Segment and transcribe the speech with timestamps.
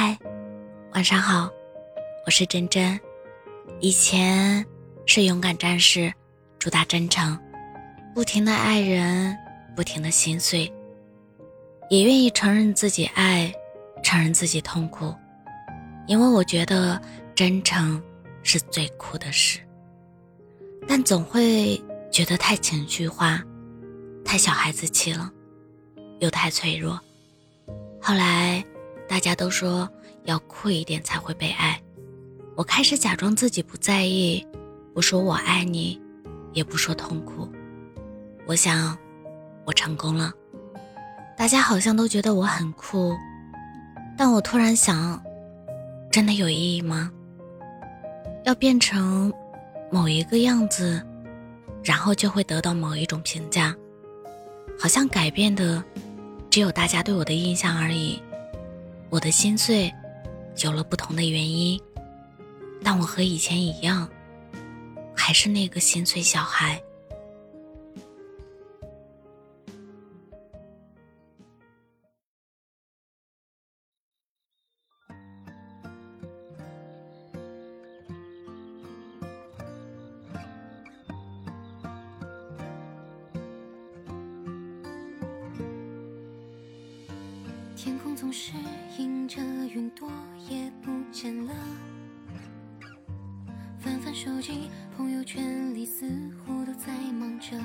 [0.00, 0.16] 嗨，
[0.92, 1.50] 晚上好，
[2.24, 3.00] 我是真真。
[3.80, 4.64] 以前
[5.06, 6.14] 是勇敢战士，
[6.56, 7.36] 主打真诚，
[8.14, 9.36] 不停的爱人，
[9.74, 10.72] 不停的心碎，
[11.90, 13.52] 也愿意承认自己爱，
[14.00, 15.12] 承认自己痛苦，
[16.06, 17.02] 因为我觉得
[17.34, 18.00] 真诚
[18.44, 19.58] 是最酷的事。
[20.86, 21.76] 但总会
[22.08, 23.42] 觉得太情绪化，
[24.24, 25.28] 太小孩子气了，
[26.20, 27.00] 又太脆弱。
[28.00, 28.64] 后来。
[29.08, 29.88] 大家都说
[30.24, 31.80] 要酷一点才会被爱，
[32.54, 34.46] 我开始假装自己不在意，
[34.92, 36.00] 不说我爱你，
[36.52, 37.48] 也不说痛苦。
[38.46, 38.96] 我想，
[39.64, 40.30] 我成功了。
[41.38, 43.16] 大家好像都觉得我很酷，
[44.16, 45.22] 但我突然想，
[46.12, 47.10] 真的有意义吗？
[48.44, 49.32] 要变成
[49.90, 51.02] 某一个样子，
[51.82, 53.74] 然后就会得到某一种评价，
[54.78, 55.82] 好像改变的
[56.50, 58.22] 只有大家对我的印象而已。
[59.10, 59.92] 我的心碎，
[60.62, 61.80] 有了不同的原因，
[62.82, 64.08] 但我和以前一样，
[65.16, 66.80] 还是那个心碎小孩。
[87.80, 88.54] 天空总是
[88.98, 90.10] 阴着云朵，
[90.50, 91.54] 也不见了。
[93.78, 96.10] 翻翻手机，朋友圈里似
[96.44, 97.56] 乎都在忙着。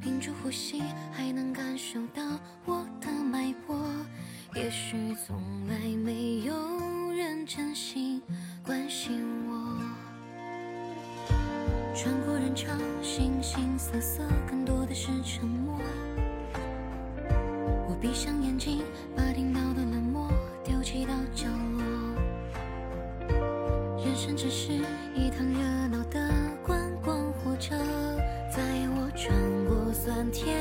[0.00, 2.22] 屏住呼吸，还能感受到
[2.66, 3.76] 我的脉搏。
[4.54, 8.22] 也许从来没有人真心
[8.64, 9.76] 关心我。
[11.96, 12.68] 穿过人潮，
[13.02, 15.80] 形形色色，更多的是沉默。
[18.00, 18.82] 闭上眼睛，
[19.16, 20.30] 把听到的冷漠
[20.64, 21.82] 丢弃到角落。
[24.04, 24.72] 人生只是
[25.14, 26.30] 一趟热闹的
[26.64, 27.76] 观光火车，
[28.50, 28.62] 载
[28.94, 29.34] 我穿
[29.66, 30.57] 过酸甜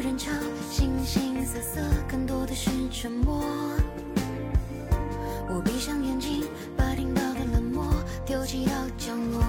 [0.00, 0.30] 人潮，
[0.70, 3.44] 形形色色，更多的是沉默。
[5.46, 6.44] 我闭上眼睛，
[6.74, 7.84] 把听到的冷漠
[8.24, 9.42] 丢弃到角落。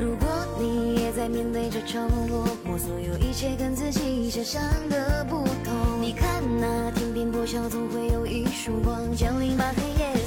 [0.00, 6.02] 如果你也在面对这场落我，所有一切跟自己想象的不同。
[6.02, 10.19] 你看那天边破晓，总会有一束光降临，把黑夜